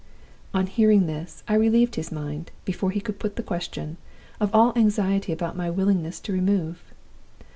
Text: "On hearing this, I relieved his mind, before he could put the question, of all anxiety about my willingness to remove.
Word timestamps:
"On 0.51 0.65
hearing 0.65 1.05
this, 1.05 1.43
I 1.47 1.53
relieved 1.53 1.93
his 1.93 2.11
mind, 2.11 2.49
before 2.65 2.89
he 2.89 2.99
could 2.99 3.19
put 3.19 3.35
the 3.35 3.43
question, 3.43 3.97
of 4.39 4.49
all 4.51 4.73
anxiety 4.75 5.31
about 5.31 5.55
my 5.55 5.69
willingness 5.69 6.19
to 6.21 6.33
remove. 6.33 6.81